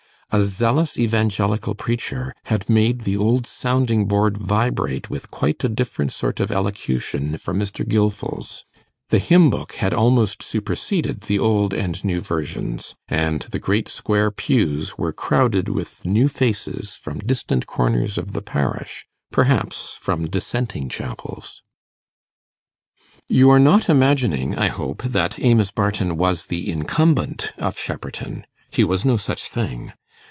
A 0.33 0.41
zealous 0.41 0.97
Evangelical 0.97 1.75
preacher 1.75 2.33
had 2.45 2.69
made 2.69 3.01
the 3.01 3.17
old 3.17 3.45
sounding 3.45 4.07
board 4.07 4.37
vibrate 4.37 5.09
with 5.09 5.29
quite 5.29 5.61
a 5.61 5.67
different 5.67 6.13
sort 6.13 6.39
of 6.39 6.53
elocution 6.53 7.35
from 7.35 7.59
Mr. 7.59 7.85
Gilfil's; 7.85 8.63
the 9.09 9.19
hymn 9.19 9.49
book 9.49 9.73
had 9.73 9.93
almost 9.93 10.41
superseded 10.41 11.23
the 11.23 11.37
Old 11.37 11.73
and 11.73 12.01
New 12.05 12.21
Versions; 12.21 12.95
and 13.09 13.41
the 13.51 13.59
great 13.59 13.89
square 13.89 14.31
pews 14.31 14.97
were 14.97 15.11
crowded 15.11 15.67
with 15.67 16.05
new 16.05 16.29
faces 16.29 16.95
from 16.95 17.19
distant 17.19 17.65
corners 17.67 18.17
of 18.17 18.31
the 18.31 18.41
parish 18.41 19.05
perhaps 19.33 19.93
from 19.99 20.27
Dissenting 20.29 20.87
chapels. 20.87 21.61
You 23.27 23.49
are 23.49 23.59
not 23.59 23.89
imagining, 23.89 24.55
I 24.57 24.69
hope, 24.69 25.03
that 25.03 25.39
Amos 25.43 25.71
Barton 25.71 26.15
was 26.15 26.45
the 26.45 26.71
incumbent 26.71 27.51
of 27.57 27.77
Shepperton. 27.77 28.45
He 28.69 28.85
was 28.85 29.03
no 29.03 29.17
such 29.17 29.49
thing. 29.49 29.91